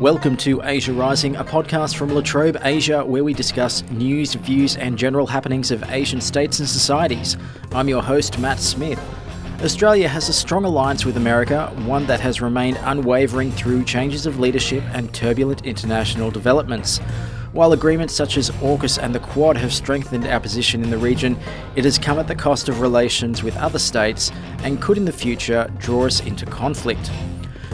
[0.00, 4.78] Welcome to Asia Rising, a podcast from La Trobe Asia, where we discuss news, views,
[4.78, 7.36] and general happenings of Asian states and societies.
[7.72, 8.98] I'm your host, Matt Smith.
[9.62, 14.40] Australia has a strong alliance with America, one that has remained unwavering through changes of
[14.40, 16.96] leadership and turbulent international developments.
[17.52, 21.36] While agreements such as AUKUS and the Quad have strengthened our position in the region,
[21.76, 25.12] it has come at the cost of relations with other states and could in the
[25.12, 27.10] future draw us into conflict.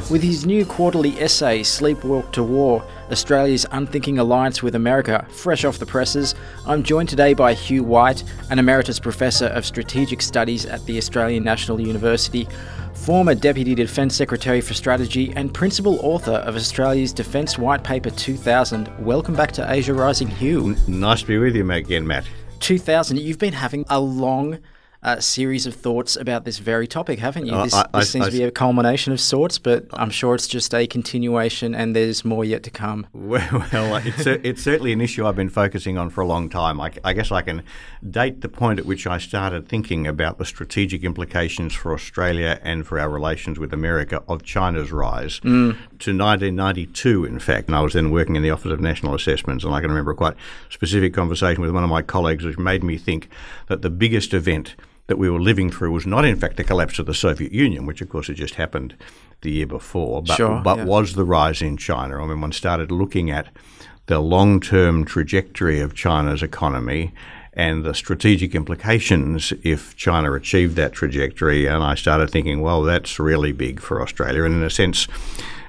[0.08, 5.80] With his new quarterly essay, Sleepwalk to War Australia's Unthinking Alliance with America, fresh off
[5.80, 10.84] the presses, I'm joined today by Hugh White, an Emeritus Professor of Strategic Studies at
[10.86, 12.46] the Australian National University,
[12.94, 19.04] former Deputy Defence Secretary for Strategy, and principal author of Australia's Defence White Paper 2000.
[19.04, 20.76] Welcome back to Asia Rising, Hugh.
[20.86, 22.28] Nice to be with you again, Matt.
[22.60, 24.58] 2000, you've been having a long
[25.06, 27.54] uh, series of thoughts about this very topic, haven't you?
[27.54, 30.34] Uh, This, I- this seems I- to be a culmination of sorts, but I'm sure
[30.34, 33.06] it's just a continuation and there's more yet to come.
[33.26, 36.48] Well, well it's, a, it's certainly an issue I've been focusing on for a long
[36.48, 36.80] time.
[36.80, 37.62] I, I guess I can
[38.08, 42.86] date the point at which I started thinking about the strategic implications for Australia and
[42.86, 47.68] for our relations with America of China's rise to 1992, in fact.
[47.68, 50.12] And I was then working in the Office of National Assessments, and I can remember
[50.12, 50.34] a quite
[50.70, 53.28] specific conversation with one of my colleagues which made me think
[53.68, 56.98] that the biggest event that we were living through was not, in fact, the collapse
[56.98, 58.94] of the Soviet Union, which, of course, had just happened
[59.42, 60.84] the year before, but, Sure, but yeah.
[60.84, 62.22] was the rise in China.
[62.22, 63.48] I mean, one started looking at
[64.06, 67.12] the long term trajectory of China's economy
[67.52, 71.66] and the strategic implications if China achieved that trajectory.
[71.66, 74.44] And I started thinking, well, that's really big for Australia.
[74.44, 75.08] And in a sense,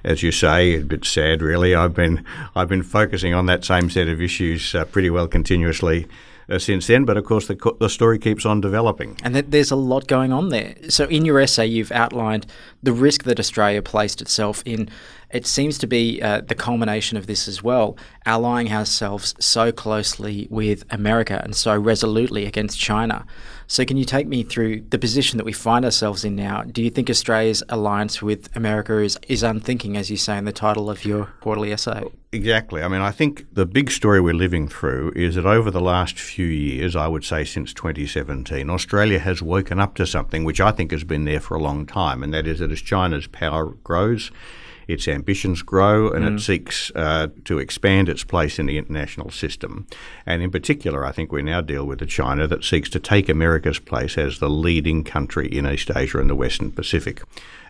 [0.03, 1.73] as you say, a bit sad, really.
[1.73, 6.08] I've been I've been focusing on that same set of issues uh, pretty well continuously
[6.49, 7.05] uh, since then.
[7.05, 9.17] But of course, the co- the story keeps on developing.
[9.23, 10.75] And that there's a lot going on there.
[10.89, 12.45] So, in your essay, you've outlined
[12.83, 14.89] the risk that Australia placed itself in.
[15.30, 20.48] It seems to be uh, the culmination of this as well, allying ourselves so closely
[20.49, 23.26] with America and so resolutely against China.
[23.70, 26.64] So, can you take me through the position that we find ourselves in now?
[26.64, 30.54] Do you think Australia's alliance with America is, is unthinking, as you say in the
[30.54, 32.04] title of your quarterly essay?
[32.32, 32.82] Exactly.
[32.82, 36.17] I mean, I think the big story we're living through is that over the last
[36.17, 40.71] few years, I would say since 2017, Australia has woken up to something which I
[40.71, 43.66] think has been there for a long time, and that is that as China's power
[43.83, 44.32] grows,
[44.87, 49.86] its ambitions grow, and it seeks uh, to expand its place in the international system.
[50.25, 53.27] And in particular, I think we now deal with a China that seeks to take
[53.27, 57.21] America's place as the leading country in East Asia and the Western Pacific.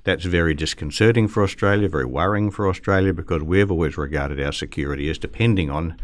[0.04, 5.10] That's very disconcerting for Australia, very worrying for Australia, because we've always regarded our security
[5.10, 5.98] as depending on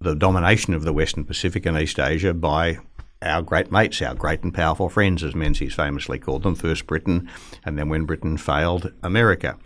[0.00, 2.78] the domination of the Western Pacific and East Asia by
[3.20, 7.28] our great mates, our great and powerful friends, as Menzies famously called them, first Britain,
[7.64, 9.56] and then when Britain failed, America.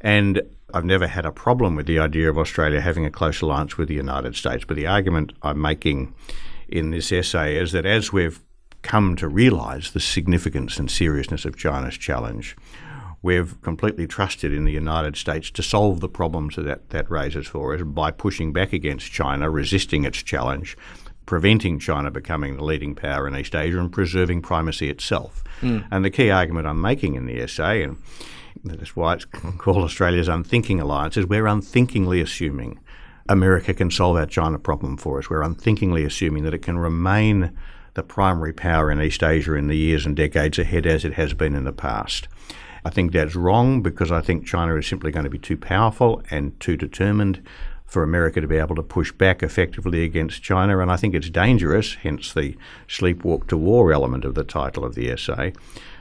[0.00, 0.42] And
[0.74, 3.88] I've never had a problem with the idea of Australia having a close alliance with
[3.88, 4.64] the United States.
[4.64, 6.14] But the argument I'm making
[6.68, 8.40] in this essay is that as we've
[8.82, 12.56] come to realise the significance and seriousness of China's challenge,
[13.22, 17.74] we've completely trusted in the United States to solve the problems that that raises for
[17.74, 20.76] us by pushing back against China, resisting its challenge,
[21.26, 25.42] preventing China becoming the leading power in East Asia, and preserving primacy itself.
[25.60, 25.80] Hmm.
[25.90, 27.96] And the key argument I'm making in the essay, and
[28.64, 32.78] that's why it's called Australia's unthinking alliance, is we're unthinkingly assuming
[33.28, 35.28] America can solve our China problem for us.
[35.28, 37.56] We're unthinkingly assuming that it can remain
[37.94, 41.34] the primary power in East Asia in the years and decades ahead as it has
[41.34, 42.28] been in the past.
[42.84, 46.22] I think that's wrong because I think China is simply going to be too powerful
[46.30, 47.42] and too determined
[47.84, 50.78] for America to be able to push back effectively against China.
[50.78, 52.56] And I think it's dangerous, hence the
[52.86, 55.52] sleepwalk to war element of the title of the essay,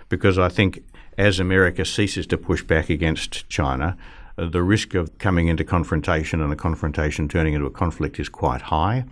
[0.10, 0.84] because I think
[1.18, 3.98] as America ceases to push back against China,
[4.38, 8.62] the risk of coming into confrontation and a confrontation turning into a conflict is quite
[8.64, 9.06] high.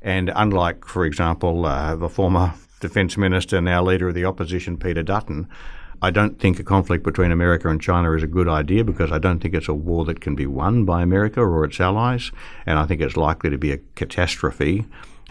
[0.00, 4.76] And unlike, for example, uh, the former defence minister, and now leader of the opposition,
[4.78, 5.46] Peter Dutton,
[6.00, 9.18] I don't think a conflict between America and China is a good idea because I
[9.18, 12.32] don't think it's a war that can be won by America or its allies,
[12.66, 14.84] and I think it's likely to be a catastrophe.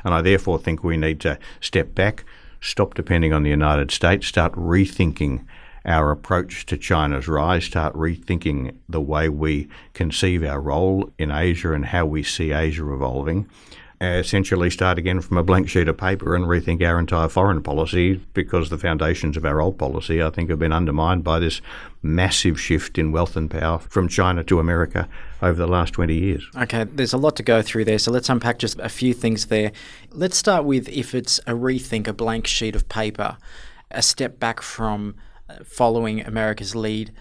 [0.06, 2.24] And I therefore think we need to step back,
[2.62, 5.46] stop depending on the United States, start rethinking
[5.86, 11.74] our approach to China's rise, start rethinking the way we conceive our role in Asia
[11.74, 13.50] and how we see Asia evolving.
[14.02, 17.62] Uh, essentially, start again from a blank sheet of paper and rethink our entire foreign
[17.62, 21.62] policy because the foundations of our old policy, I think, have been undermined by this
[22.02, 25.08] massive shift in wealth and power from China to America
[25.40, 26.50] over the last 20 years.
[26.58, 29.48] Okay, there's a lot to go through there, so let's unpack just a few things
[29.48, 29.72] there.
[30.10, 33.38] Let's start with if it's a rethink, a blank sheet of paper,
[33.92, 35.14] a step back from
[35.64, 37.12] following America's lead.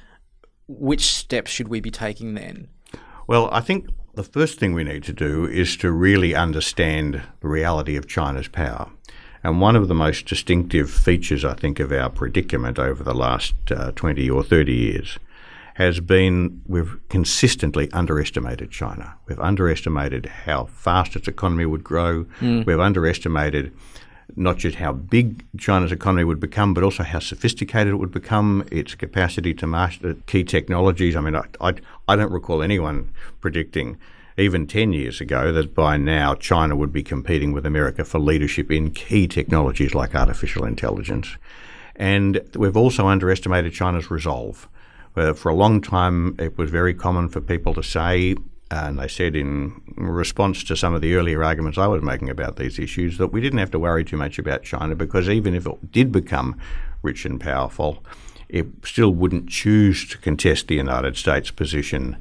[0.68, 2.68] Which steps should we be taking then?
[3.26, 7.48] Well, I think the first thing we need to do is to really understand the
[7.48, 8.90] reality of China's power.
[9.42, 13.54] And one of the most distinctive features, I think, of our predicament over the last
[13.70, 15.18] uh, 20 or 30 years
[15.74, 19.14] has been we've consistently underestimated China.
[19.26, 22.24] We've underestimated how fast its economy would grow.
[22.40, 22.66] Mm.
[22.66, 23.72] We've underestimated
[24.36, 28.64] not just how big China's economy would become, but also how sophisticated it would become,
[28.70, 31.16] its capacity to master key technologies.
[31.16, 31.74] I mean, I, I,
[32.08, 33.98] I don't recall anyone predicting
[34.38, 38.70] even 10 years ago that by now China would be competing with America for leadership
[38.70, 41.36] in key technologies like artificial intelligence.
[41.96, 44.68] And we've also underestimated China's resolve.
[45.16, 48.36] Uh, for a long time, it was very common for people to say,
[48.70, 52.56] and they said in response to some of the earlier arguments I was making about
[52.56, 55.66] these issues, that we didn't have to worry too much about China because even if
[55.66, 56.58] it did become
[57.02, 58.04] rich and powerful,
[58.48, 62.16] it still wouldn't choose to contest the United States' position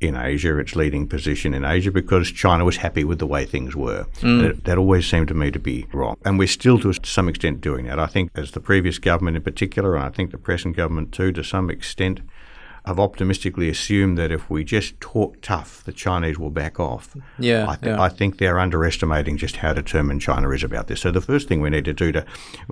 [0.00, 3.74] in Asia, its leading position in Asia, because China was happy with the way things
[3.74, 4.06] were.
[4.20, 4.42] Mm.
[4.42, 6.16] That, that, always seemed to me to be wrong.
[6.24, 7.98] And we're still, to some extent, doing that.
[7.98, 11.32] I think, as the previous government in particular, and I think the present government too,
[11.32, 12.20] to some extent,
[12.84, 17.16] have optimistically assumed that if we just talk tough, the Chinese will back off.
[17.38, 18.02] Yeah I, th- yeah.
[18.02, 21.00] I think they're underestimating just how determined China is about this.
[21.00, 22.26] So the first thing we need to do to,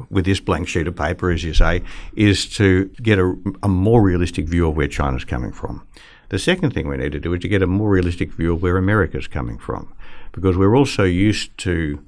[0.09, 1.83] with this blank sheet of paper, as you say,
[2.17, 5.87] is to get a, a more realistic view of where China's coming from.
[6.31, 8.63] The second thing we need to do is to get a more realistic view of
[8.63, 9.93] where America's coming from,
[10.33, 12.05] because we're also used to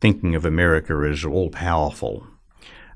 [0.00, 2.26] thinking of America as all powerful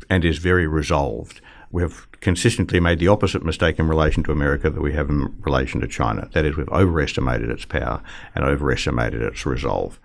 [0.09, 1.41] and is very resolved.
[1.71, 5.81] We've consistently made the opposite mistake in relation to America that we have in relation
[5.83, 6.29] to China.
[6.33, 8.03] That is, we've overestimated its power
[8.35, 10.01] and overestimated its resolve.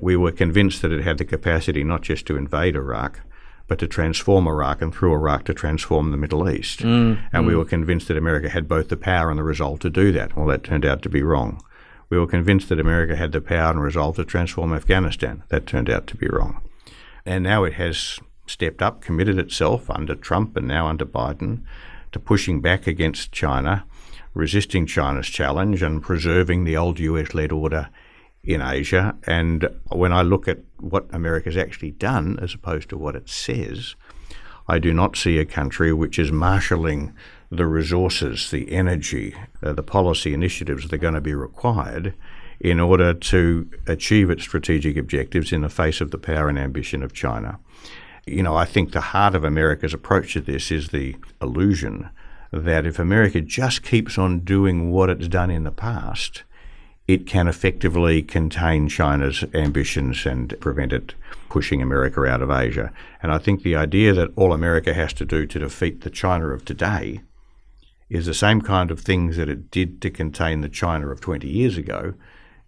[0.00, 3.20] We were convinced that it had the capacity not just to invade Iraq,
[3.68, 6.80] but to transform Iraq and through Iraq to transform the Middle East.
[6.80, 7.46] Mm, and mm.
[7.46, 10.36] we were convinced that America had both the power and the resolve to do that.
[10.36, 11.62] Well, that turned out to be wrong.
[12.10, 15.44] We were convinced that America had the power and resolve to transform Afghanistan.
[15.48, 16.60] That turned out to be wrong.
[17.24, 18.18] And now it has
[18.52, 21.62] stepped up, committed itself under Trump and now under Biden
[22.12, 23.84] to pushing back against China,
[24.34, 27.88] resisting China's challenge, and preserving the old US led order
[28.44, 29.16] in Asia.
[29.26, 33.94] And when I look at what America's actually done as opposed to what it says,
[34.68, 37.14] I do not see a country which is marshalling
[37.50, 42.14] the resources, the energy, uh, the policy initiatives that are going to be required
[42.60, 47.02] in order to achieve its strategic objectives in the face of the power and ambition
[47.02, 47.58] of China.
[48.26, 52.10] You know, I think the heart of America's approach to this is the illusion
[52.52, 56.44] that if America just keeps on doing what it's done in the past,
[57.08, 61.14] it can effectively contain China's ambitions and prevent it
[61.48, 62.92] pushing America out of Asia.
[63.22, 66.50] And I think the idea that all America has to do to defeat the China
[66.50, 67.22] of today
[68.08, 71.48] is the same kind of things that it did to contain the China of 20
[71.48, 72.14] years ago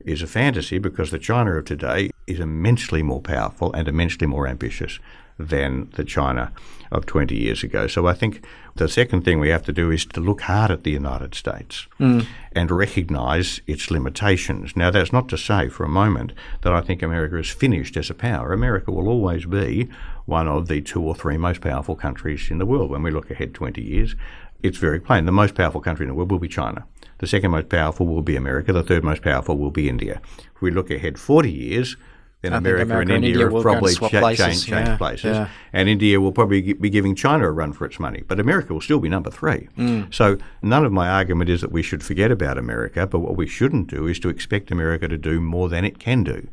[0.00, 4.48] is a fantasy because the China of today is immensely more powerful and immensely more
[4.48, 4.98] ambitious
[5.38, 6.52] than the China
[6.92, 7.86] of 20 years ago.
[7.86, 8.44] So I think
[8.76, 11.86] the second thing we have to do is to look hard at the United States
[11.98, 12.26] mm.
[12.52, 14.76] and recognise its limitations.
[14.76, 16.32] Now, that's not to say for a moment
[16.62, 18.52] that I think America is finished as a power.
[18.52, 19.88] America will always be
[20.26, 22.90] one of the two or three most powerful countries in the world.
[22.90, 24.14] When we look ahead 20 years,
[24.62, 25.26] it's very plain.
[25.26, 26.86] The most powerful country in the world will be China.
[27.18, 28.72] The second most powerful will be America.
[28.72, 30.20] The third most powerful will be India.
[30.54, 31.96] If we look ahead 40 years,
[32.44, 35.36] then America, America, and, India, will probably cha- change, change yeah, places.
[35.36, 35.48] Yeah.
[35.72, 38.22] And India will probably be giving China a run for its money.
[38.26, 39.68] But America will still be number three.
[39.78, 40.12] Mm.
[40.12, 43.46] So none of my argument is that we should forget about America, but what we
[43.46, 46.46] shouldn't do is to expect America to do more than it can do.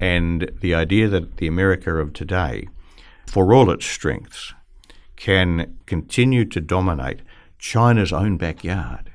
[0.00, 2.68] And the idea that the America of today,
[3.26, 4.54] for all its strengths,
[5.16, 7.20] can continue to dominate
[7.58, 9.10] China's own backyard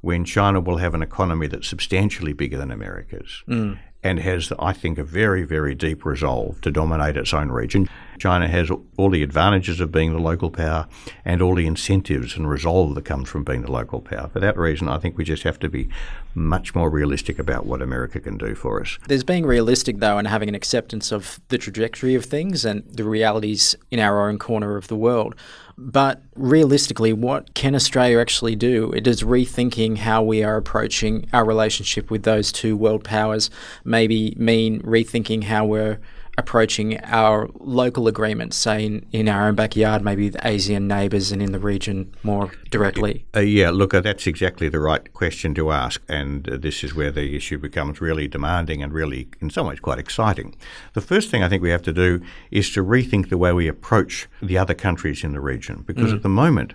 [0.00, 3.42] when China will have an economy that's substantially bigger than America's.
[3.48, 7.88] Mm and has, I think, a very, very deep resolve to dominate its own region.
[8.18, 10.86] China has all the advantages of being the local power
[11.24, 14.28] and all the incentives and resolve that comes from being the local power.
[14.28, 15.88] For that reason, I think we just have to be
[16.34, 18.96] much more realistic about what America can do for us.
[19.08, 23.04] There's being realistic, though, and having an acceptance of the trajectory of things and the
[23.04, 25.34] realities in our own corner of the world.
[25.78, 28.92] But realistically, what can Australia actually do?
[28.92, 33.50] It is rethinking how we are approaching our relationship with those two world powers,
[33.84, 36.00] maybe mean rethinking how we're
[36.38, 41.40] approaching our local agreements, say in, in our own backyard, maybe the ASEAN neighbours and
[41.42, 43.24] in the region more directly?
[43.34, 46.94] Uh, yeah, look, uh, that's exactly the right question to ask, and uh, this is
[46.94, 50.54] where the issue becomes really demanding and really, in some ways, quite exciting.
[50.92, 53.68] The first thing I think we have to do is to rethink the way we
[53.68, 56.16] approach the other countries in the region, because mm.
[56.16, 56.74] at the moment,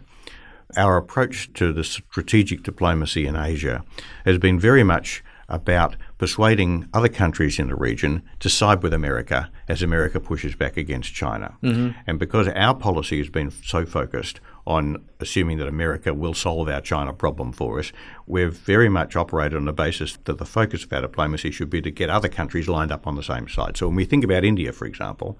[0.77, 3.84] our approach to the strategic diplomacy in Asia
[4.25, 9.51] has been very much about persuading other countries in the region to side with America
[9.67, 11.58] as America pushes back against China.
[11.62, 12.00] Mm-hmm.
[12.08, 16.79] And because our policy has been so focused on assuming that America will solve our
[16.79, 17.91] China problem for us,
[18.25, 21.81] we've very much operated on the basis that the focus of our diplomacy should be
[21.81, 23.75] to get other countries lined up on the same side.
[23.75, 25.38] So when we think about India, for example,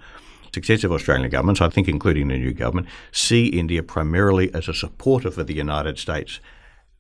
[0.54, 5.32] successive Australian governments, I think including the new government, see India primarily as a supporter
[5.32, 6.42] for the United States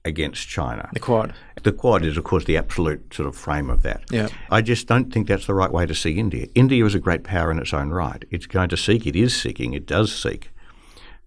[0.03, 0.89] against China.
[0.93, 1.34] The Quad.
[1.63, 4.03] The Quad is, of course, the absolute sort of frame of that.
[4.10, 4.29] Yeah.
[4.50, 6.48] I just don't think that's the right way to see India.
[6.55, 8.24] India is a great power in its own right.
[8.31, 10.50] It's going to seek, it is seeking, it does seek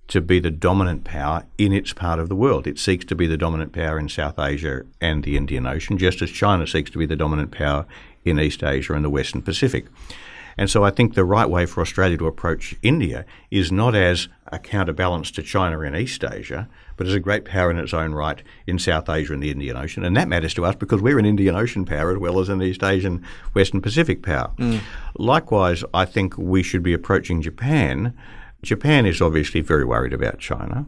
[0.09, 2.67] to be the dominant power in its part of the world.
[2.67, 6.21] It seeks to be the dominant power in South Asia and the Indian Ocean, just
[6.21, 7.87] as China seeks to be the dominant power
[8.25, 9.87] in East Asia and the Western Pacific.
[10.57, 14.29] And so I think the right way for Australia to approach India is not as
[14.49, 18.13] a counterbalance to China in East Asia, but is a great power in its own
[18.13, 20.05] right in South Asia and the Indian Ocean.
[20.05, 22.63] And that matters to us because we're an Indian Ocean power as well as an
[22.63, 24.53] East Asian Western Pacific power.
[24.59, 24.81] Mm.
[25.17, 28.15] Likewise, I think we should be approaching Japan.
[28.63, 30.87] Japan is obviously very worried about China.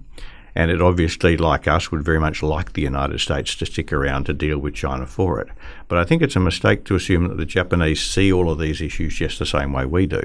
[0.57, 4.25] And it obviously, like us, would very much like the United States to stick around
[4.25, 5.49] to deal with China for it.
[5.87, 8.81] But I think it's a mistake to assume that the Japanese see all of these
[8.81, 10.23] issues just the same way we do.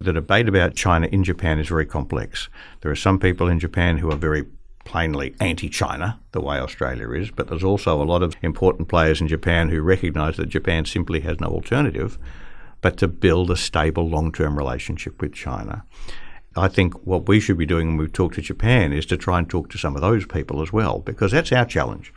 [0.00, 2.48] The debate about China in Japan is very complex.
[2.80, 4.44] There are some people in Japan who are very
[4.88, 9.20] plainly anti China, the way Australia is, but there's also a lot of important players
[9.20, 12.18] in Japan who recognise that Japan simply has no alternative
[12.80, 15.84] but to build a stable long term relationship with China.
[16.56, 19.38] I think what we should be doing when we talk to Japan is to try
[19.38, 22.12] and talk to some of those people as well, because that's our challenge.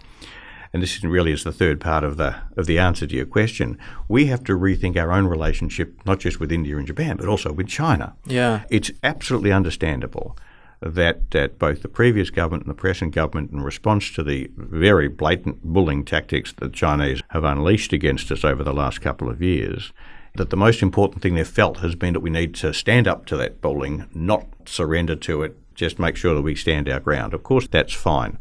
[0.74, 3.78] And this really is the third part of the of the answer to your question.
[4.08, 7.52] We have to rethink our own relationship, not just with India and Japan, but also
[7.52, 8.16] with China.
[8.26, 10.38] Yeah, it's absolutely understandable
[10.82, 15.08] that, that both the previous government and the present government, in response to the very
[15.08, 19.42] blatant bullying tactics that the Chinese have unleashed against us over the last couple of
[19.42, 19.94] years,
[20.36, 23.26] that the most important thing they've felt has been that we need to stand up
[23.28, 27.34] to that bullying, not surrender to it, just make sure that we stand our ground.
[27.34, 28.38] Of course, that's fine.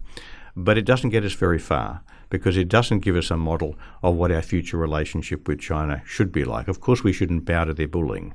[0.57, 4.15] But it doesn't get us very far because it doesn't give us a model of
[4.15, 6.69] what our future relationship with China should be like.
[6.69, 8.35] Of course, we shouldn't bow to their bullying,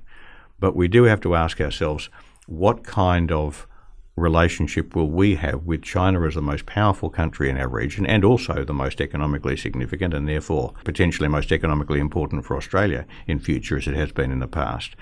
[0.60, 2.10] but we do have to ask ourselves
[2.46, 3.68] what kind of
[4.16, 8.24] relationship will we have with China as the most powerful country in our region and
[8.24, 13.78] also the most economically significant and therefore potentially most economically important for Australia in future
[13.78, 14.96] as it has been in the past.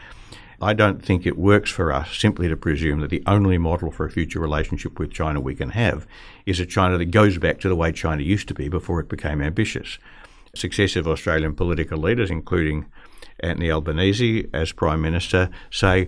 [0.60, 4.06] I don't think it works for us simply to presume that the only model for
[4.06, 6.08] a future relationship with China we can have
[6.46, 9.10] is a China that goes back to the way China used to be before it
[9.10, 10.00] became ambitious.
[10.56, 12.86] Successive Australian political leaders, including
[13.42, 16.08] Anthony Albanese as Prime Minister, say,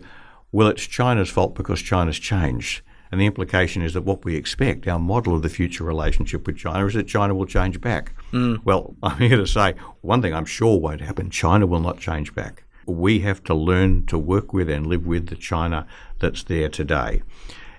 [0.52, 2.82] well, it's China's fault because China's changed.
[3.12, 6.58] And the implication is that what we expect, our model of the future relationship with
[6.58, 8.14] China, is that China will change back.
[8.32, 8.62] Mm.
[8.64, 12.34] Well, I'm here to say one thing I'm sure won't happen China will not change
[12.34, 12.64] back.
[12.86, 15.88] We have to learn to work with and live with the China
[16.20, 17.24] that's there today.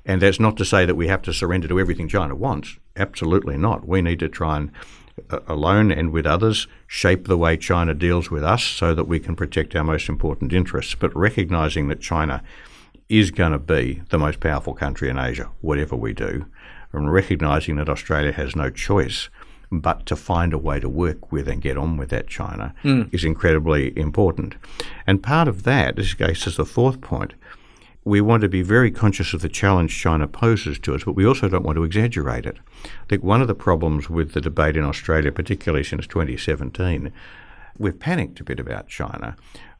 [0.04, 2.78] And that's not to say that we have to surrender to everything China wants.
[2.96, 3.86] Absolutely not.
[3.86, 4.70] We need to try and
[5.30, 9.18] uh, alone and with others, shape the way China deals with us so that we
[9.18, 10.94] can protect our most important interests.
[10.94, 12.42] But recognizing that China
[13.08, 16.46] is going to be the most powerful country in Asia, whatever we do,
[16.92, 19.28] and recognizing that Australia has no choice
[19.70, 23.12] but to find a way to work with and get on with that China mm.
[23.12, 24.54] is incredibly important.
[25.06, 27.34] And part of that, this goes as the fourth point,
[28.04, 31.26] we want to be very conscious of the challenge China poses to us, but we
[31.26, 32.56] also don't want to exaggerate it.
[32.84, 37.12] I think one of the problems with the debate in Australia, particularly since 2017,
[37.78, 39.36] we've panicked a bit about China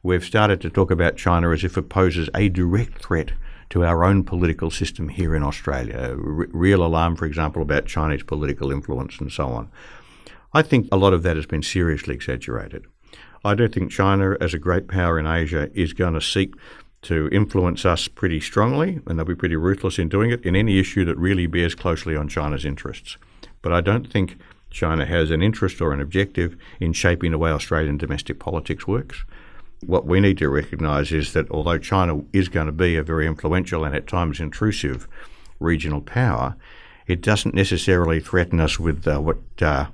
[0.07, 3.33] we've started to talk about China as if it poses a direct threat
[3.69, 6.11] to our own political system here in Australia.
[6.11, 9.69] R- real alarm, for example, about Chinese political influence and so on.
[10.53, 12.85] I think a lot of that has been seriously exaggerated.
[13.43, 16.53] I don't think China, as a great power in Asia, is going to seek
[17.03, 20.79] to influence us pretty strongly, and they'll be pretty ruthless in doing it in any
[20.79, 23.17] issue that really bears closely on China's interests.
[23.61, 24.37] But I don't think
[24.69, 29.23] China has an interest or an objective in shaping the way Australian domestic politics works.
[29.85, 33.27] What we need to recognise is that although China is going to be a very
[33.27, 35.07] influential and at times intrusive
[35.59, 36.55] regional power,
[37.05, 39.87] it doesn't necessarily threaten us with uh, what uh,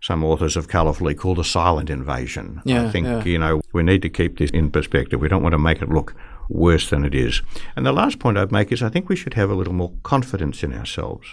[0.00, 2.60] some authors have colourfully called a silent invasion.
[2.64, 3.24] Yeah, I think yeah.
[3.24, 5.20] you know we need to keep this in perspective.
[5.20, 6.14] We don't want to make it look
[6.48, 7.42] worse than it is.
[7.74, 9.92] And the last point I'd make is I think we should have a little more
[10.02, 11.26] confidence in ourselves.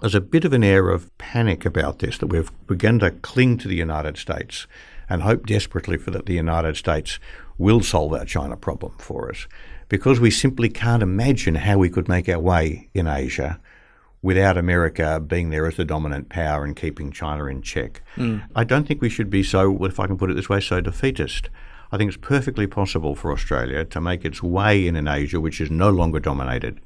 [0.00, 3.58] There's a bit of an air of panic about this that we've begun to cling
[3.58, 4.66] to the United States
[5.10, 7.18] and hope desperately for that the United States
[7.58, 9.46] will solve our China problem for us
[9.90, 13.60] because we simply can't imagine how we could make our way in Asia
[14.22, 18.02] without America being there as the dominant power and keeping China in check.
[18.16, 18.42] Mm.
[18.56, 20.80] I don't think we should be so, if I can put it this way, so
[20.80, 21.50] defeatist.
[21.92, 25.60] I think it's perfectly possible for Australia to make its way in an Asia which
[25.60, 26.80] is no longer dominated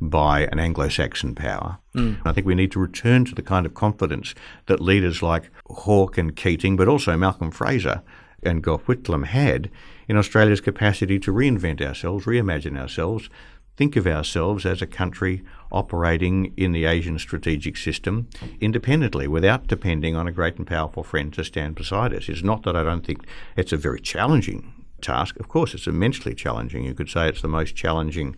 [0.00, 1.78] by an Anglo Saxon power.
[1.94, 2.20] Mm.
[2.24, 4.34] I think we need to return to the kind of confidence
[4.66, 8.02] that leaders like Hawke and Keating, but also Malcolm Fraser
[8.42, 9.70] and Gough Whitlam had
[10.08, 13.28] in Australia's capacity to reinvent ourselves, reimagine ourselves,
[13.76, 18.28] think of ourselves as a country operating in the Asian strategic system
[18.60, 22.28] independently without depending on a great and powerful friend to stand beside us.
[22.28, 23.26] It's not that I don't think
[23.56, 25.38] it's a very challenging task.
[25.38, 26.84] Of course, it's immensely challenging.
[26.84, 28.36] You could say it's the most challenging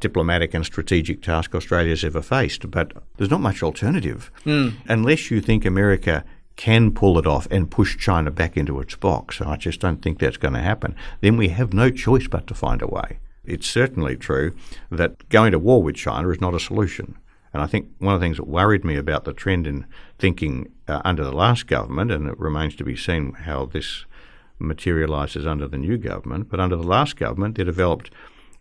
[0.00, 4.30] diplomatic and strategic task Australia's ever faced, but there's not much alternative.
[4.44, 4.74] Mm.
[4.88, 6.24] Unless you think America
[6.56, 10.18] can pull it off and push China back into its box, I just don't think
[10.18, 13.18] that's going to happen, then we have no choice but to find a way.
[13.44, 14.54] It's certainly true
[14.90, 17.16] that going to war with China is not a solution.
[17.52, 19.86] And I think one of the things that worried me about the trend in
[20.18, 24.04] thinking uh, under the last government, and it remains to be seen how this
[24.58, 28.10] materialises under the new government, but under the last government, they developed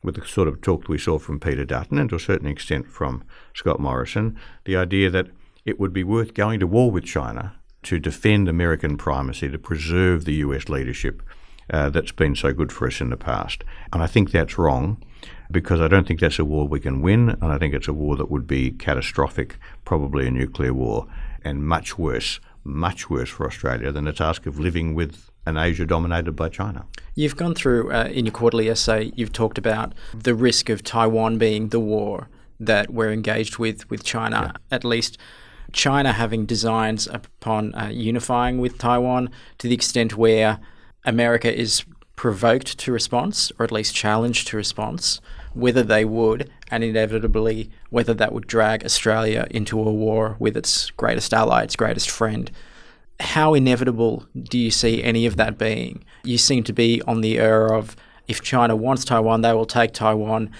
[0.07, 2.87] with the sort of talk we saw from Peter Dutton and to a certain extent
[2.87, 5.27] from Scott Morrison, the idea that
[5.65, 10.23] it would be worth going to war with China to defend American primacy, to preserve
[10.23, 11.21] the US leadership
[11.69, 13.65] uh, that's been so good for us in the past.
[13.91, 15.03] And I think that's wrong
[15.51, 17.93] because I don't think that's a war we can win, and I think it's a
[17.93, 21.05] war that would be catastrophic, probably a nuclear war,
[21.43, 25.85] and much worse, much worse for Australia than the task of living with an Asia
[25.85, 26.85] dominated by China.
[27.15, 31.37] You've gone through uh, in your quarterly essay, you've talked about the risk of Taiwan
[31.37, 34.75] being the war that we're engaged with with China, yeah.
[34.75, 35.17] at least.
[35.73, 40.59] China having designs upon uh, unifying with Taiwan to the extent where
[41.03, 41.83] America is
[42.15, 45.19] provoked to response, or at least challenged to response,
[45.53, 50.89] whether they would, and inevitably whether that would drag Australia into a war with its
[50.91, 52.49] greatest ally, its greatest friend
[53.19, 56.03] how inevitable do you see any of that being?
[56.23, 57.95] You seem to be on the air of
[58.27, 60.51] if China wants Taiwan, they will take Taiwan,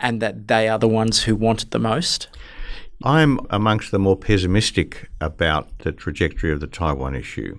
[0.00, 2.28] and that they are the ones who want it the most?
[3.04, 7.58] I'm amongst the more pessimistic about the trajectory of the Taiwan issue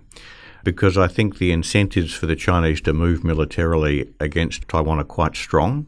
[0.63, 5.35] because I think the incentives for the Chinese to move militarily against Taiwan are quite
[5.35, 5.87] strong.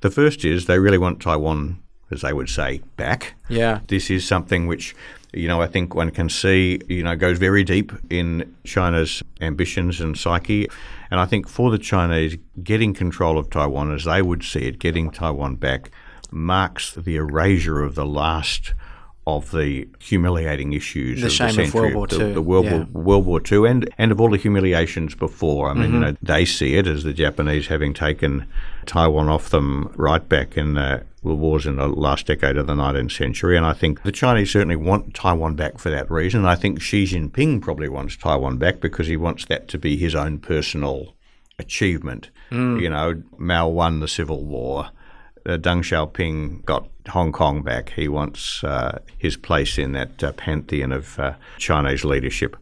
[0.00, 3.34] The first is they really want Taiwan, as they would say, back.
[3.48, 3.80] Yeah.
[3.86, 4.94] This is something which
[5.32, 10.00] you know, I think one can see, you know, goes very deep in China's ambitions
[10.00, 10.68] and psyche.
[11.10, 14.78] And I think for the Chinese, getting control of Taiwan, as they would see it,
[14.78, 15.90] getting Taiwan back,
[16.30, 18.74] marks the erasure of the last
[19.26, 22.42] of the humiliating issues the of shame the century, of World War the, II, the
[22.42, 22.84] World, yeah.
[22.84, 25.68] War, World War II, and and of all the humiliations before.
[25.68, 25.94] I mean, mm-hmm.
[25.94, 28.46] you know, they see it as the Japanese having taken
[28.86, 30.72] Taiwan off them right back in
[31.28, 33.56] the wars in the last decade of the 19th century.
[33.56, 36.44] And I think the Chinese certainly want Taiwan back for that reason.
[36.44, 40.14] I think Xi Jinping probably wants Taiwan back because he wants that to be his
[40.14, 41.14] own personal
[41.58, 42.30] achievement.
[42.50, 42.80] Mm.
[42.80, 44.90] You know, Mao won the Civil War
[45.48, 47.90] uh, Deng Xiaoping got Hong Kong back.
[47.90, 52.56] He wants uh, his place in that uh, pantheon of uh, Chinese leadership.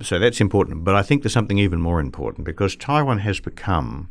[0.00, 0.84] So that's important.
[0.84, 4.10] But I think there's something even more important because Taiwan has become,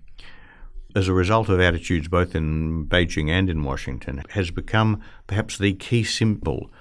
[0.96, 5.74] as a result of attitudes both in Beijing and in Washington, has become perhaps the
[5.74, 6.72] key symbol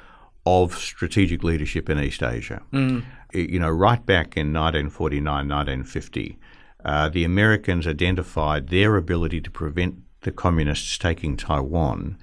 [0.46, 2.62] of strategic leadership in East Asia.
[2.72, 3.04] Mm.
[3.32, 6.38] You know, right back in 1949, 1950,
[6.84, 12.18] uh, the Americans identified their ability to prevent the communists taking Taiwan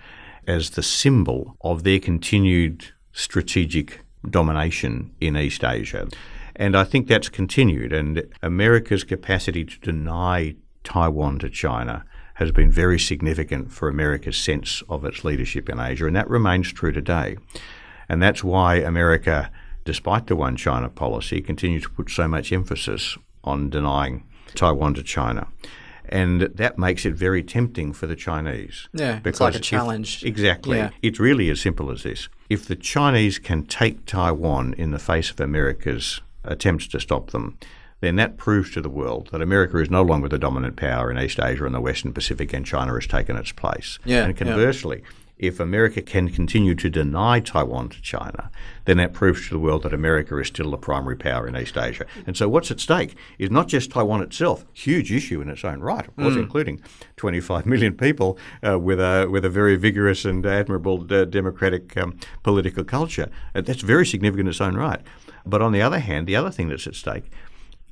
[0.48, 6.08] as the symbol of their continued strategic domination in East Asia.
[6.56, 7.94] And I think that's continued.
[7.94, 10.56] And America's capacity to deny
[10.88, 16.06] Taiwan to China has been very significant for America's sense of its leadership in Asia.
[16.06, 17.36] And that remains true today.
[18.08, 19.52] And that's why America,
[19.84, 24.24] despite the one China policy, continues to put so much emphasis on denying
[24.56, 25.48] Taiwan to China
[26.10, 28.88] and that makes it very tempting for the Chinese.
[28.94, 30.24] Yeah, it's like a challenge.
[30.24, 30.78] If, exactly.
[30.78, 30.92] Yeah.
[31.02, 32.30] It's really as simple as this.
[32.50, 37.58] If the Chinese can take Taiwan in the face of America's attempts to stop them,
[38.00, 41.20] then that proves to the world that America is no longer the dominant power in
[41.20, 44.00] East Asia and the Western Pacific, and China has taken its place.
[44.06, 48.50] Yeah, and conversely, yeah if America can continue to deny Taiwan to China,
[48.86, 51.78] then that proves to the world that America is still the primary power in East
[51.78, 52.06] Asia.
[52.26, 55.82] And so what's at stake is not just Taiwan itself, huge issue in its own
[55.82, 56.42] right, of course, mm.
[56.42, 56.82] including
[57.18, 62.18] 25 million people uh, with a with a very vigorous and admirable uh, democratic um,
[62.44, 63.30] political culture.
[63.54, 65.02] Uh, that's very significant in its own right.
[65.46, 67.32] But on the other hand, the other thing that's at stake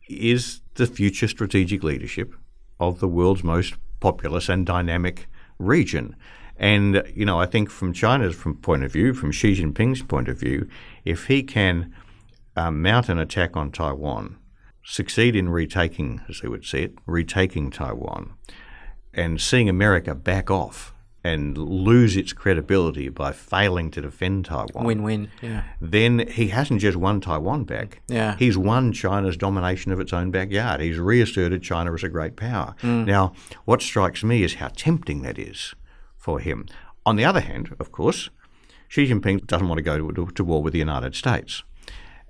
[0.07, 2.33] is the future strategic leadership
[2.79, 5.27] of the world's most populous and dynamic
[5.59, 6.15] region.
[6.57, 10.27] And, you know, I think from China's from point of view, from Xi Jinping's point
[10.27, 10.69] of view,
[11.03, 11.93] if he can
[12.55, 14.37] um, mount an attack on Taiwan,
[14.83, 18.33] succeed in retaking, as they would say it, retaking Taiwan,
[19.13, 20.93] and seeing America back off
[21.25, 24.85] and lose its credibility by failing to defend Taiwan.
[24.85, 25.63] Win win, yeah.
[25.81, 28.01] Then he hasn't just won Taiwan back.
[28.07, 28.35] Yeah.
[28.37, 30.81] He's won China's domination of its own backyard.
[30.81, 32.75] He's reasserted China as a great power.
[32.81, 33.05] Mm.
[33.05, 33.33] Now,
[33.65, 35.73] what strikes me is how tempting that is
[36.15, 36.67] for him.
[37.05, 38.29] On the other hand, of course,
[38.87, 41.63] Xi Jinping doesn't want to go to, to war with the United States.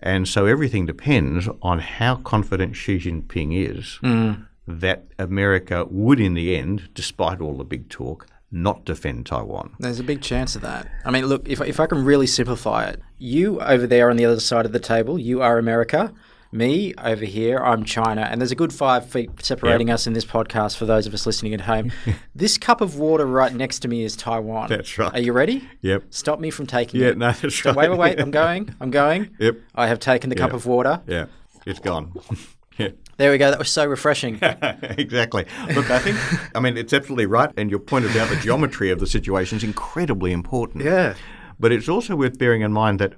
[0.02, 4.46] And so everything depends on how confident Xi Jinping is Mm.
[4.68, 9.76] that America would, in the end, despite all the big talk, not defend Taiwan.
[9.80, 10.88] There's a big chance of that.
[11.04, 14.24] I mean, look, if, if I can really simplify it, you over there on the
[14.26, 16.14] other side of the table, you are America.
[16.52, 18.22] Me over here, I'm China.
[18.22, 21.26] And there's a good five feet separating us in this podcast for those of us
[21.26, 21.92] listening at home.
[22.36, 24.70] this cup of water right next to me is Taiwan.
[24.70, 25.14] That's right.
[25.14, 25.68] Are you ready?
[25.82, 26.06] Yep.
[26.12, 27.18] Stop me from taking Yeah, it.
[27.18, 27.90] no, that's So right.
[27.90, 28.20] wait, wait, wait.
[28.22, 28.74] I'm going.
[28.80, 29.32] I'm going.
[29.40, 29.58] Yep.
[29.76, 31.02] I have taken the cup of water.
[31.08, 31.26] Yeah,
[31.66, 32.14] it's gone.
[32.78, 32.90] yeah.
[33.18, 33.50] There we go.
[33.50, 34.40] That was so refreshing.
[34.42, 35.46] exactly.
[35.74, 36.18] Look, I think,
[36.56, 37.50] I mean, it's absolutely right.
[37.56, 40.84] And you pointed out the geometry of the situation is incredibly important.
[40.84, 41.16] Yeah.
[41.60, 43.14] But it's also worth bearing in mind that,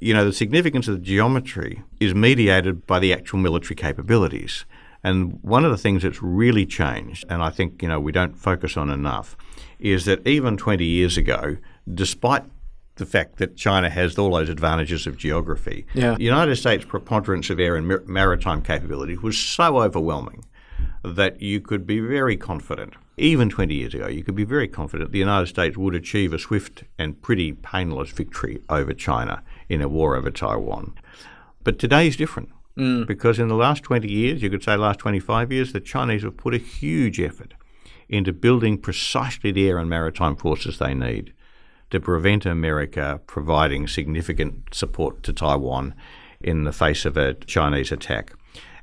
[0.00, 4.64] you know, the significance of the geometry is mediated by the actual military capabilities.
[5.04, 8.38] And one of the things that's really changed, and I think, you know, we don't
[8.38, 9.36] focus on enough,
[9.80, 11.56] is that even 20 years ago,
[11.92, 12.44] despite
[13.02, 16.14] the fact that China has all those advantages of geography, Yeah.
[16.14, 20.44] the United States' preponderance of air and mar- maritime capability was so overwhelming
[21.04, 25.10] that you could be very confident, even 20 years ago, you could be very confident
[25.10, 29.88] the United States would achieve a swift and pretty painless victory over China in a
[29.88, 30.94] war over Taiwan.
[31.64, 32.50] But today is different.
[32.78, 33.06] Mm.
[33.06, 36.38] Because in the last 20 years, you could say last 25 years, the Chinese have
[36.38, 37.52] put a huge effort
[38.08, 41.32] into building precisely the air and maritime forces they need
[41.92, 45.94] to prevent America providing significant support to Taiwan
[46.40, 48.32] in the face of a Chinese attack.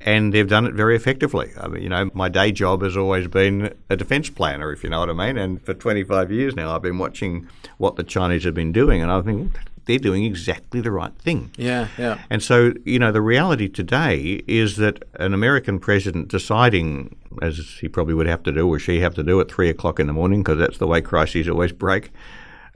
[0.01, 1.51] And they've done it very effectively.
[1.59, 4.89] I mean, you know, my day job has always been a defence planner, if you
[4.89, 5.37] know what I mean.
[5.37, 9.11] And for 25 years now, I've been watching what the Chinese have been doing, and
[9.11, 11.51] I think they're doing exactly the right thing.
[11.57, 12.19] Yeah, yeah.
[12.29, 17.89] And so, you know, the reality today is that an American president deciding, as he
[17.89, 20.13] probably would have to do, or she have to do at three o'clock in the
[20.13, 22.11] morning, because that's the way crises always break,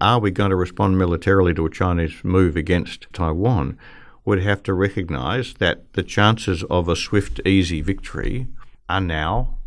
[0.02, 3.78] are we going to respond militarily to a Chinese move against Taiwan?
[4.26, 8.48] Would have to recognise that the chances of a swift, easy victory
[8.88, 9.58] are now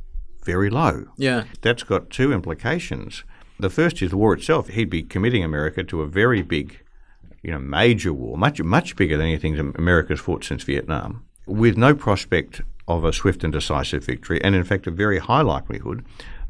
[0.44, 1.06] very low.
[1.18, 1.44] Yeah.
[1.60, 3.24] That's got two implications.
[3.58, 4.68] The first is the war itself.
[4.68, 6.80] He'd be committing America to a very big,
[7.42, 11.94] you know, major war, much much bigger than anything America's fought since Vietnam, with no
[11.94, 16.04] prospect of a swift and decisive victory, and in fact a very high likelihood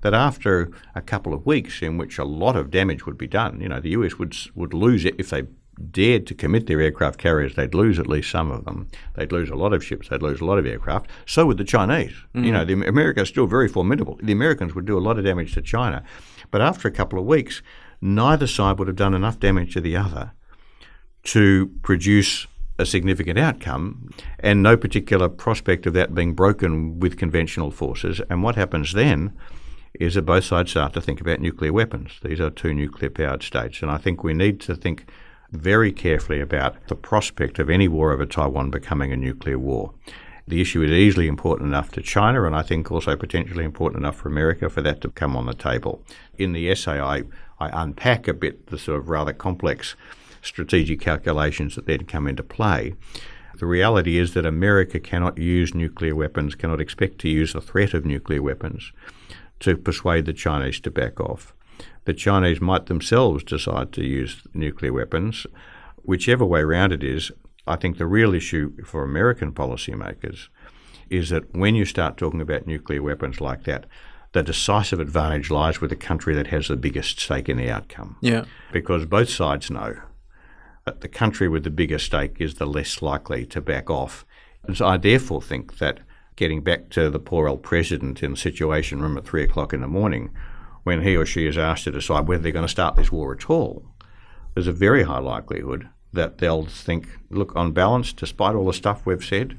[0.07, 3.61] that after a couple of weeks in which a lot of damage would be done,
[3.61, 5.43] you know, the US would would lose it if they
[5.91, 8.89] dared to commit their aircraft carriers, they'd lose at least some of them.
[9.15, 10.09] They'd lose a lot of ships.
[10.09, 11.11] They'd lose a lot of aircraft.
[11.27, 12.15] So would the Chinese.
[12.35, 12.53] You mm.
[12.53, 14.17] know, the America is still very formidable.
[14.23, 16.05] The Americans would do a lot of damage to China,
[16.53, 17.63] but after a couple of weeks,
[18.01, 20.31] neither side would have done enough damage to the other
[21.25, 22.47] to produce
[22.79, 28.21] a significant outcome, and no particular prospect of that being broken with conventional forces.
[28.31, 29.33] And what happens then
[30.01, 32.19] is that both sides start to think about nuclear weapons.
[32.23, 35.11] These are two nuclear powered states, and I think we need to think
[35.53, 39.93] very carefully about the prospect of any war over Taiwan becoming a nuclear war.
[40.49, 44.17] The issue is easily important enough to China, and I think also potentially important enough
[44.17, 46.03] for America for that to come on the table.
[46.39, 47.25] In the essay, I,
[47.59, 49.97] I unpack a bit the sort of rather complex
[50.43, 52.95] strategic calculations that then come into play.
[53.59, 57.95] The reality is that America cannot use nuclear weapons, cannot expect to use the threat
[57.95, 58.93] of nuclear weapons
[59.61, 61.55] to persuade the Chinese to back off.
[62.05, 65.47] The Chinese might themselves decide to use nuclear weapons.
[65.97, 67.33] Whichever way round it is,
[67.67, 70.49] I think the real issue for American policymakers
[71.11, 73.87] is that when you start talking about nuclear weapons like that,
[74.33, 78.17] the decisive advantage lies with the country that has the biggest stake in the outcome
[78.21, 78.45] Yeah.
[78.73, 79.97] because both sides know
[80.85, 84.25] that the country with the bigger stake is the less likely to back off.
[84.65, 86.01] And so I therefore think that
[86.37, 89.81] getting back to the poor old president in the Situation Room at three o'clock in
[89.81, 90.31] the morning,
[90.85, 93.35] when he or she is asked to decide whether they're going to start this war
[93.35, 93.85] at all,
[94.55, 99.05] there's a very high likelihood that they'll think, look, on balance, despite all the stuff
[99.05, 99.59] we've said,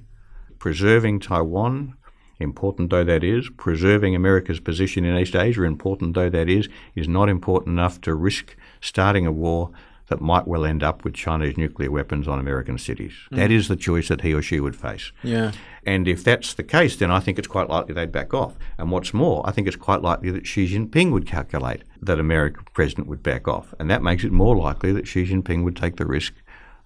[0.60, 1.96] preserving Taiwan,
[2.40, 7.08] important though that is, preserving America's position in East Asia, important though that is, is
[7.08, 9.72] not important enough to risk starting a war
[10.08, 13.14] that might well end up with Chinese nuclear weapons on American cities.
[13.32, 13.38] Mm.
[13.38, 15.12] That is the choice that he or she would face.
[15.24, 15.52] Yeah.
[15.86, 18.58] And if that's the case, then I think it's quite likely they'd back off.
[18.78, 22.64] And what's more, I think it's quite likely that Xi Jinping would calculate that American
[22.74, 23.74] president would back off.
[23.80, 26.34] And that makes it more likely that Xi Jinping would take the risk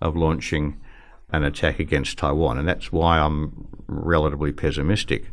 [0.02, 0.80] of launching
[1.32, 2.58] an attack against Taiwan.
[2.58, 5.32] And that's why I'm relatively pessimistic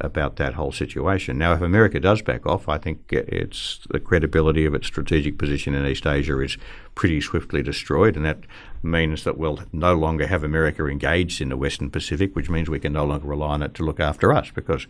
[0.00, 1.38] about that whole situation.
[1.38, 5.74] Now, if America does back off, I think it's the credibility of its strategic position
[5.74, 6.58] in East Asia is
[6.94, 8.40] pretty swiftly destroyed, and that
[8.82, 12.80] means that we'll no longer have America engaged in the Western Pacific, which means we
[12.80, 14.86] can no longer rely on it to look after us, because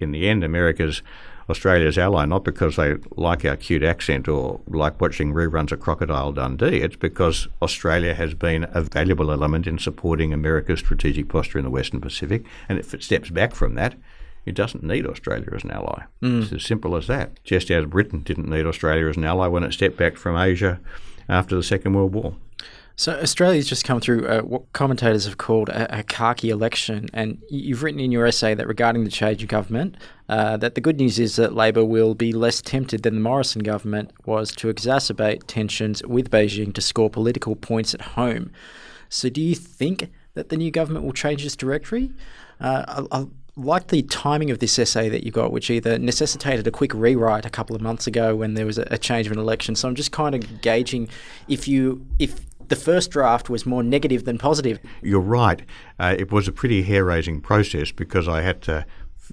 [0.00, 1.02] in the end, America's
[1.48, 6.32] Australia's ally, not because they like our cute accent or like watching reruns of Crocodile
[6.32, 6.80] Dundee.
[6.80, 11.70] It's because Australia has been a valuable element in supporting America's strategic posture in the
[11.70, 12.44] Western Pacific.
[12.68, 13.96] And if it steps back from that,
[14.46, 16.04] it doesn't need Australia as an ally.
[16.22, 16.42] Mm.
[16.42, 17.42] It's as simple as that.
[17.44, 20.80] Just as Britain didn't need Australia as an ally when it stepped back from Asia
[21.28, 22.34] after the Second World War.
[23.00, 27.42] So Australia's just come through uh, what commentators have called a, a khaki election, and
[27.48, 29.96] you've written in your essay that regarding the change of government,
[30.28, 33.62] uh, that the good news is that Labor will be less tempted than the Morrison
[33.62, 38.50] government was to exacerbate tensions with Beijing to score political points at home.
[39.08, 42.12] So, do you think that the new government will change its directory?
[42.60, 43.26] Uh, I, I,
[43.56, 47.44] like the timing of this essay that you got, which either necessitated a quick rewrite
[47.44, 49.74] a couple of months ago when there was a, a change of an election.
[49.74, 51.08] So I'm just kind of gauging
[51.48, 54.78] if you if the first draft was more negative than positive.
[55.02, 55.62] You're right.
[55.98, 58.86] Uh, it was a pretty hair raising process because I had to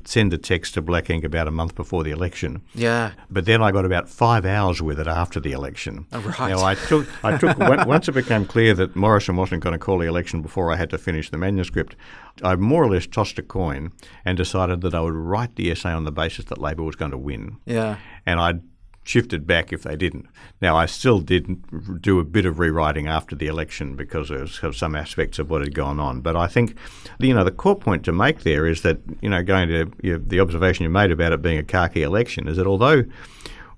[0.06, 2.62] send a text to Black Inc about a month before the election.
[2.74, 3.12] Yeah.
[3.30, 6.06] But then I got about five hours with it after the election.
[6.12, 6.50] Oh, right.
[6.50, 7.58] Now I took I took
[7.88, 10.90] once it became clear that Morrison wasn't going to call the election before I had
[10.92, 11.96] to finish the manuscript,
[12.44, 13.92] I more or less tossed a coin
[14.26, 17.12] and decided that I would write the essay on the basis that Labor was going
[17.12, 17.58] to win.
[17.66, 17.98] Yeah.
[18.26, 18.62] And I'd
[19.08, 20.28] shifted back if they didn't.
[20.62, 24.96] Now, I still did do a bit of rewriting after the election because of some
[24.96, 26.22] aspects of what had gone on.
[26.22, 26.76] But I think,
[27.20, 30.14] you know, the core point to make there is that, you know, going to you
[30.14, 33.06] know, the observation you made about it being a khaki election is that although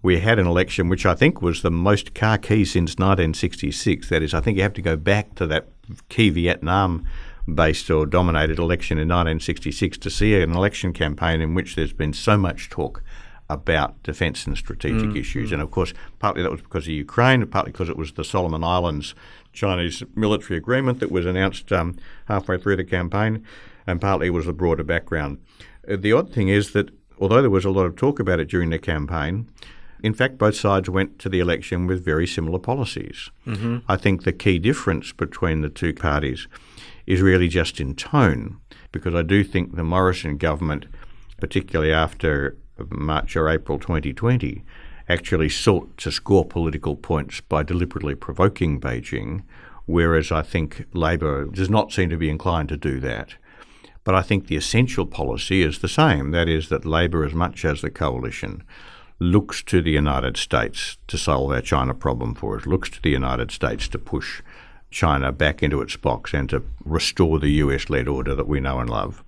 [0.02, 4.34] we had an election which I think was the most khaki since 1966, that is,
[4.34, 5.68] I think you have to go back to that
[6.10, 7.06] key Vietnam
[7.54, 12.14] based or dominated election in 1966 to see an election campaign in which there's been
[12.14, 13.04] so much talk
[13.50, 15.50] about defence and strategic mm, issues.
[15.50, 15.54] Mm.
[15.54, 18.64] And of course, partly that was because of Ukraine, partly because it was the Solomon
[18.64, 19.16] Islands
[19.54, 23.44] Chinese military agreement that was announced um, halfway through the campaign,
[23.88, 25.40] and partly it was the broader background.
[25.90, 28.50] Uh, the odd thing is that although there was a lot of talk about it
[28.50, 29.50] during the campaign,
[30.02, 33.32] in fact, both sides went to the election with very similar policies.
[33.46, 33.80] Mm-hmm.
[33.90, 36.48] I think the key difference between the two parties
[37.06, 38.60] is really just in tone,
[38.92, 40.86] because I do think the Morrison government,
[41.42, 42.56] particularly after
[42.90, 44.64] March or April 2020,
[45.08, 49.44] actually sought to score political points by deliberately provoking Beijing,
[49.86, 53.36] whereas I think Labor does not seem to be inclined to do that.
[54.04, 57.66] But I think the essential policy is the same that is, that Labor, as much
[57.66, 58.64] as the coalition,
[59.20, 63.10] looks to the United States to solve our China problem for us, looks to the
[63.10, 64.42] United States to push
[64.92, 68.80] China back into its box and to restore the US led order that we know
[68.80, 69.24] and love.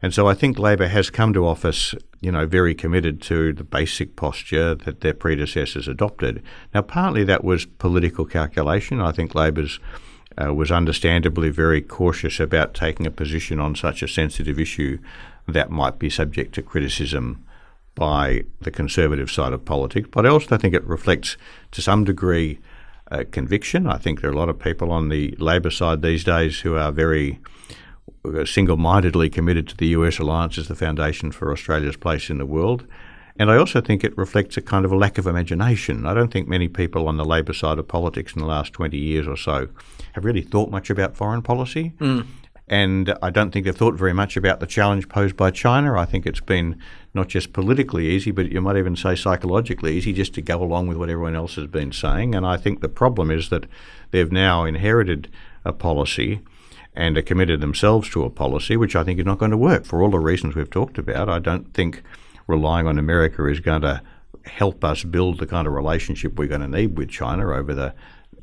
[0.00, 3.64] And so I think Labor has come to office, you know, very committed to the
[3.64, 6.42] basic posture that their predecessors adopted.
[6.72, 9.00] Now, partly that was political calculation.
[9.00, 9.80] I think Labor's
[10.40, 14.98] uh, was understandably very cautious about taking a position on such a sensitive issue
[15.48, 17.44] that might be subject to criticism
[17.94, 20.08] by the conservative side of politics.
[20.12, 21.36] But I also think it reflects,
[21.72, 22.60] to some degree,
[23.10, 23.88] uh, conviction.
[23.88, 26.76] I think there are a lot of people on the Labor side these days who
[26.76, 27.40] are very
[28.46, 32.86] single-mindedly committed to the US alliance as the foundation for Australia's place in the world.
[33.38, 36.06] And I also think it reflects a kind of a lack of imagination.
[36.06, 38.98] I don't think many people on the Labor side of politics in the last 20
[38.98, 39.68] years or so
[40.12, 41.92] have really thought much about foreign policy.
[41.98, 42.26] Mm.
[42.66, 45.98] And I don't think they've thought very much about the challenge posed by China.
[45.98, 46.78] I think it's been
[47.14, 50.88] not just politically easy, but you might even say psychologically easy just to go along
[50.88, 52.34] with what everyone else has been saying.
[52.34, 53.64] And I think the problem is that
[54.10, 55.30] they've now inherited
[55.64, 56.40] a policy
[56.98, 59.84] and are committed themselves to a policy which I think is not going to work
[59.84, 61.28] for all the reasons we've talked about.
[61.28, 62.02] I don't think
[62.48, 64.02] relying on America is going to
[64.44, 67.94] help us build the kind of relationship we're going to need with China over the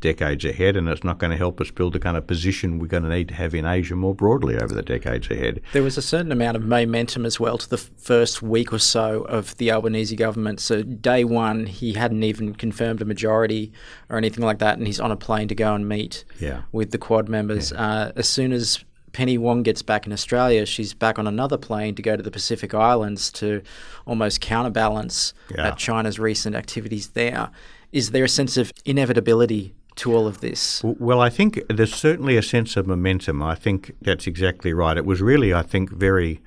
[0.06, 2.88] decades ahead, and it's not going to help us build the kind of position we're
[2.88, 5.62] going to need to have in Asia more broadly over the decades ahead.
[5.74, 9.24] There was a certain amount of momentum as well to the first week or so
[9.24, 10.60] of the Albanese government.
[10.60, 13.74] So, day one, he hadn't even confirmed a majority
[14.10, 16.62] or anything like that, and he's on a plane to go and meet yeah.
[16.72, 17.72] with the Quad members.
[17.72, 17.88] Yeah.
[17.88, 21.96] Uh, as soon as Penny Wong gets back in Australia, she's back on another plane
[21.96, 23.64] to go to the Pacific Islands to
[24.06, 25.72] almost counterbalance yeah.
[25.72, 27.50] China's recent activities there.
[27.92, 30.82] Is there a sense of inevitability to all of this?
[30.84, 33.42] Well, I think there's certainly a sense of momentum.
[33.42, 34.98] I think that's exactly right.
[34.98, 36.42] It was really, I think, very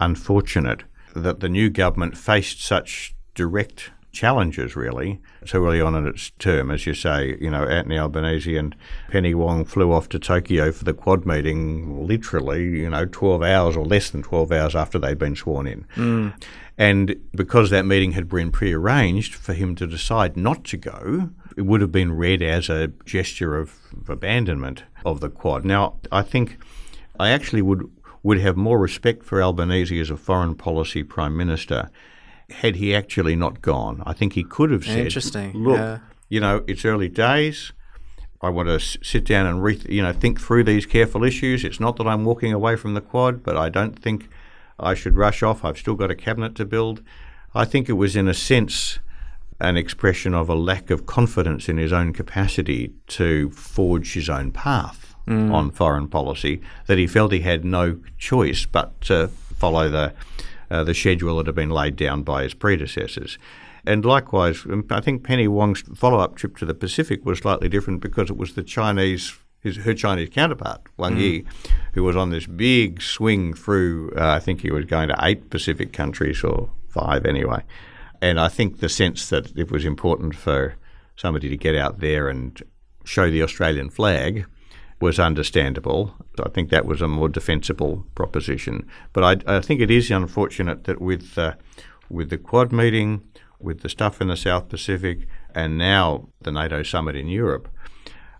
[0.00, 0.84] unfortunate
[1.14, 6.70] that the new government faced such direct challenges, really, so early on in its term.
[6.70, 8.76] As you say, you know, Anthony Albanese and
[9.08, 13.76] Penny Wong flew off to Tokyo for the Quad meeting, literally, you know, 12 hours
[13.76, 15.86] or less than 12 hours after they'd been sworn in.
[15.96, 16.34] Mm.
[16.78, 21.62] And because that meeting had been prearranged for him to decide not to go, it
[21.62, 23.74] would have been read as a gesture of
[24.08, 25.64] abandonment of the Quad.
[25.64, 26.58] Now, I think
[27.18, 27.88] I actually would
[28.22, 31.90] would have more respect for Albanese as a foreign policy prime minister
[32.50, 34.00] had he actually not gone.
[34.06, 35.52] I think he could have said, Interesting.
[35.54, 35.98] "Look, Yeah.
[36.28, 37.72] you know, it's early days.
[38.40, 41.64] I want to sit down and re- you know think through these careful issues.
[41.64, 44.28] It's not that I'm walking away from the Quad, but I don't think
[44.78, 45.64] I should rush off.
[45.64, 47.02] I've still got a cabinet to build.
[47.54, 48.98] I think it was in a sense
[49.60, 54.50] an expression of a lack of confidence in his own capacity to forge his own
[54.52, 55.14] path
[55.52, 60.12] on foreign policy that he felt he had no choice but to follow the
[60.70, 63.38] uh, the schedule that had been laid down by his predecessors.
[63.84, 68.00] And likewise, um, I think Penny Wong's follow-up trip to the Pacific was slightly different
[68.00, 71.44] because it was the Chinese, his, her Chinese counterpart, Wang Yi,
[71.92, 74.12] who was on this big swing through.
[74.16, 77.62] Uh, I think he was going to eight Pacific countries or five anyway.
[78.22, 80.76] And I think the sense that it was important for
[81.16, 82.62] somebody to get out there and
[83.04, 84.46] show the Australian flag
[85.00, 86.14] was understandable.
[86.40, 88.86] I think that was a more defensible proposition.
[89.12, 91.54] But I, I think it is unfortunate that with uh,
[92.08, 93.22] with the Quad meeting,
[93.58, 97.68] with the stuff in the South Pacific, and now the NATO summit in Europe,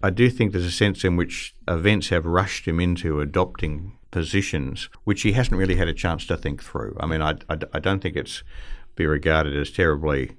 [0.01, 4.91] I do think there's a sense in which events have rushed him into adopting positions
[5.05, 6.97] which he hasn't really had a chance to think through.
[7.01, 8.45] I mean, I, I, I don't think it's
[8.97, 10.33] be regarded as terribly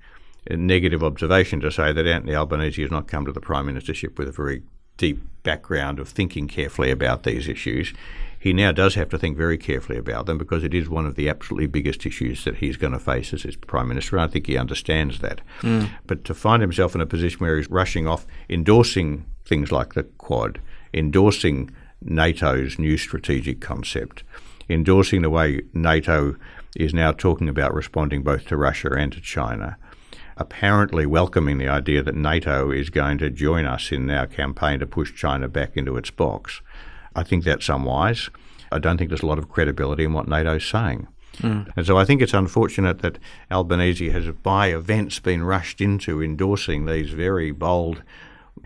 [0.49, 4.17] a negative observation to say that Anthony Albanese has not come to the prime ministership
[4.17, 4.61] with a very
[4.97, 7.93] deep background of thinking carefully about these issues.
[8.37, 11.15] He now does have to think very carefully about them because it is one of
[11.15, 14.19] the absolutely biggest issues that he's going to face as his prime minister.
[14.19, 15.39] I think he understands that.
[15.61, 15.89] Mm.
[16.05, 20.03] But to find himself in a position where he's rushing off, endorsing things like the
[20.03, 20.59] Quad,
[20.93, 24.23] endorsing NATO's new strategic concept,
[24.69, 26.35] endorsing the way NATO
[26.75, 29.77] is now talking about responding both to Russia and to China,
[30.37, 34.87] apparently welcoming the idea that NATO is going to join us in our campaign to
[34.87, 36.61] push China back into its box.
[37.15, 38.29] I think that's unwise.
[38.71, 41.07] I don't think there's a lot of credibility in what NATO's saying.
[41.39, 41.61] Hmm.
[41.75, 43.19] And so I think it's unfortunate that
[43.51, 48.03] Albanese has, by events, been rushed into endorsing these very bold,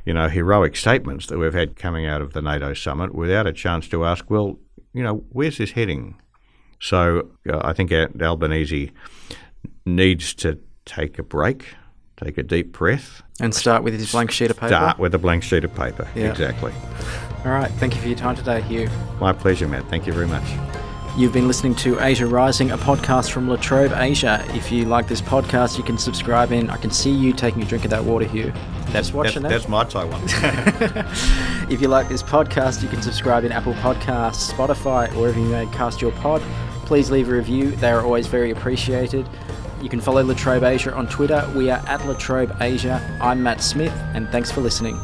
[0.05, 3.53] you know, heroic statements that we've had coming out of the NATO summit without a
[3.53, 4.59] chance to ask, well,
[4.93, 6.15] you know, where's this heading?
[6.79, 8.91] So uh, I think Albanese
[9.85, 11.65] needs to take a break,
[12.17, 14.69] take a deep breath, And start with his blank sheet of paper.
[14.69, 16.07] start with a blank sheet of paper.
[16.15, 16.31] Yeah.
[16.31, 16.73] Exactly.
[17.45, 17.71] All right.
[17.73, 18.89] Thank you for your time today, Hugh.
[19.19, 19.85] My pleasure, Matt.
[19.89, 20.76] Thank you very much.
[21.17, 24.45] You've been listening to Asia Rising, a podcast from La Trobe Asia.
[24.49, 26.69] If you like this podcast, you can subscribe in.
[26.69, 28.53] I can see you taking a drink of that water, Hugh.
[28.89, 29.67] That's watching that's, that.
[29.67, 30.21] that's my Taiwan.
[31.71, 35.47] If you like this podcast, you can subscribe in Apple Podcasts, Spotify, or wherever you
[35.47, 36.43] may cast your pod.
[36.85, 39.27] Please leave a review, they are always very appreciated.
[39.81, 41.51] You can follow La Trobe Asia on Twitter.
[41.55, 43.01] We are at La Trobe Asia.
[43.19, 44.99] I'm Matt Smith, and thanks for listening.